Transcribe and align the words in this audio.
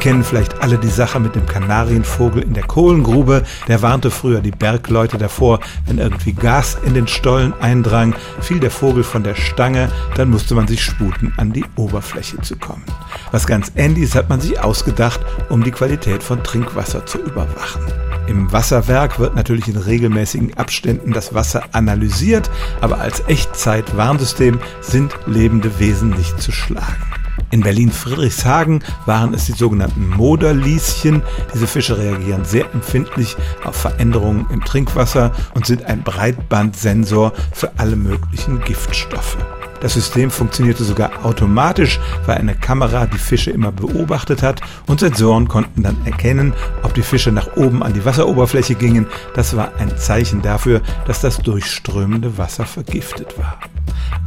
kennen 0.00 0.24
vielleicht 0.24 0.62
alle 0.62 0.78
die 0.78 0.88
Sache 0.88 1.20
mit 1.20 1.34
dem 1.34 1.46
Kanarienvogel 1.46 2.42
in 2.42 2.54
der 2.54 2.64
Kohlengrube. 2.64 3.44
Der 3.68 3.82
warnte 3.82 4.10
früher 4.10 4.40
die 4.40 4.50
Bergleute 4.50 5.18
davor, 5.18 5.60
wenn 5.86 5.98
irgendwie 5.98 6.32
Gas 6.32 6.78
in 6.84 6.94
den 6.94 7.06
Stollen 7.06 7.52
eindrang, 7.60 8.14
fiel 8.40 8.58
der 8.58 8.70
Vogel 8.70 9.04
von 9.04 9.22
der 9.22 9.34
Stange, 9.34 9.90
dann 10.16 10.30
musste 10.30 10.54
man 10.54 10.66
sich 10.66 10.82
sputen, 10.82 11.32
an 11.36 11.52
die 11.52 11.64
Oberfläche 11.76 12.40
zu 12.40 12.56
kommen. 12.56 12.82
Was 13.30 13.46
ganz 13.46 13.72
Ähnliches 13.76 14.14
hat 14.14 14.28
man 14.30 14.40
sich 14.40 14.58
ausgedacht, 14.58 15.20
um 15.50 15.62
die 15.62 15.70
Qualität 15.70 16.22
von 16.22 16.42
Trinkwasser 16.42 17.04
zu 17.04 17.18
überwachen. 17.18 17.82
Im 18.26 18.50
Wasserwerk 18.52 19.18
wird 19.18 19.34
natürlich 19.34 19.68
in 19.68 19.76
regelmäßigen 19.76 20.56
Abständen 20.56 21.12
das 21.12 21.34
Wasser 21.34 21.64
analysiert, 21.72 22.50
aber 22.80 23.00
als 23.00 23.22
Echtzeit-Warnsystem 23.28 24.60
sind 24.80 25.14
lebende 25.26 25.78
Wesen 25.78 26.10
nicht 26.10 26.40
zu 26.40 26.52
schlagen. 26.52 27.19
In 27.50 27.62
Berlin-Friedrichshagen 27.62 28.84
waren 29.06 29.34
es 29.34 29.46
die 29.46 29.52
sogenannten 29.52 30.08
Moderlieschen. 30.08 31.22
Diese 31.52 31.66
Fische 31.66 31.98
reagieren 31.98 32.44
sehr 32.44 32.72
empfindlich 32.72 33.36
auf 33.64 33.74
Veränderungen 33.74 34.46
im 34.50 34.64
Trinkwasser 34.64 35.32
und 35.54 35.66
sind 35.66 35.84
ein 35.84 36.02
Breitbandsensor 36.02 37.32
für 37.52 37.72
alle 37.76 37.96
möglichen 37.96 38.60
Giftstoffe. 38.60 39.36
Das 39.80 39.94
System 39.94 40.30
funktionierte 40.30 40.84
sogar 40.84 41.24
automatisch, 41.24 41.98
weil 42.26 42.36
eine 42.36 42.54
Kamera 42.54 43.06
die 43.06 43.18
Fische 43.18 43.50
immer 43.50 43.72
beobachtet 43.72 44.42
hat 44.42 44.60
und 44.86 45.00
Sensoren 45.00 45.48
konnten 45.48 45.82
dann 45.82 45.96
erkennen, 46.04 46.52
ob 46.82 46.92
die 46.94 47.02
Fische 47.02 47.32
nach 47.32 47.56
oben 47.56 47.82
an 47.82 47.94
die 47.94 48.04
Wasseroberfläche 48.04 48.74
gingen. 48.74 49.06
Das 49.34 49.56
war 49.56 49.72
ein 49.78 49.96
Zeichen 49.96 50.42
dafür, 50.42 50.82
dass 51.06 51.22
das 51.22 51.38
durchströmende 51.38 52.36
Wasser 52.36 52.66
vergiftet 52.66 53.38
war. 53.38 53.58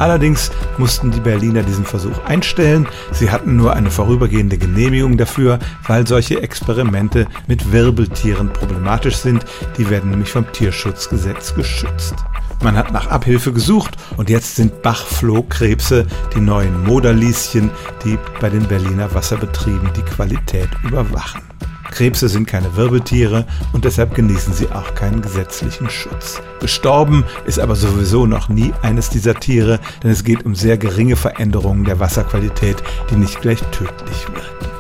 Allerdings 0.04 0.52
mussten 0.78 1.12
die 1.12 1.22
Berliner 1.22 1.64
diesen 1.64 1.86
Versuch 1.86 2.26
einstellen. 2.26 2.90
Sie 3.14 3.32
hatten 3.32 3.56
nur 3.56 3.72
eine 3.72 3.90
vorübergehende 3.90 4.58
Genehmigung 4.58 5.16
dafür, 5.16 5.60
weil 5.88 6.06
solche 6.06 6.42
Experimente 6.42 7.26
mit 7.48 7.72
Wirbeltieren 7.72 8.52
problematisch 8.52 9.16
sind. 9.16 9.46
Die 9.78 9.90
werden 9.90 10.10
nämlich 10.10 10.30
vom 10.30 10.52
Tierschutzgesetz 10.52 11.56
geschützt. 11.56 12.16
Man 12.62 12.76
hat 12.76 12.92
nach 12.92 13.08
Abhilfe 13.08 13.54
gesucht 13.54 13.96
und 14.18 14.30
jetzt 14.30 14.58
sind 14.58 14.82
Bachflohkrebse 14.82 16.06
die 16.36 16.42
neuen 16.42 16.84
Moderlieschen, 16.84 17.72
die 18.04 18.20
bei 18.42 18.50
den 18.50 18.68
Berliner 18.68 19.14
Wasserbetrieben 19.14 19.90
die 19.96 20.02
Qualität 20.02 20.68
überwachen. 20.84 21.53
Krebse 21.94 22.28
sind 22.28 22.48
keine 22.48 22.76
Wirbeltiere 22.76 23.46
und 23.72 23.86
deshalb 23.86 24.16
genießen 24.16 24.52
sie 24.52 24.72
auch 24.72 24.96
keinen 24.96 25.22
gesetzlichen 25.22 25.92
Schutz. 25.92 26.42
Gestorben 26.60 27.24
ist 27.46 27.60
aber 27.60 27.76
sowieso 27.76 28.26
noch 28.26 28.50
nie 28.50 28.74
eines 28.82 29.12
dieser 29.12 29.36
Tiere, 29.36 29.80
denn 30.02 30.10
es 30.10 30.24
geht 30.24 30.44
um 30.44 30.56
sehr 30.56 30.80
geringe 30.80 31.16
Veränderungen 31.16 31.86
der 31.86 32.00
Wasserqualität, 32.00 32.78
die 33.12 33.16
nicht 33.16 33.40
gleich 33.42 33.62
tödlich 33.72 34.28
wirken. 34.28 34.72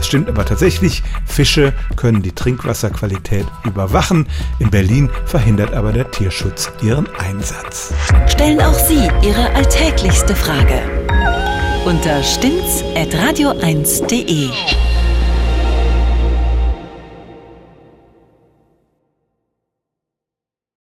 Es 0.00 0.06
stimmt 0.06 0.30
aber 0.30 0.46
tatsächlich, 0.46 1.02
Fische 1.26 1.74
können 1.96 2.22
die 2.22 2.32
Trinkwasserqualität 2.32 3.44
überwachen. 3.64 4.26
In 4.58 4.70
Berlin 4.70 5.10
verhindert 5.26 5.74
aber 5.74 5.92
der 5.92 6.10
Tierschutz 6.10 6.72
ihren 6.82 7.06
Einsatz. 7.18 7.92
Stellen 8.26 8.62
auch 8.62 8.72
Sie 8.72 9.10
Ihre 9.22 9.50
alltäglichste 9.54 10.34
Frage 10.34 10.80
unter 11.84 12.22
stimmtz.radio1.de. 12.22 14.91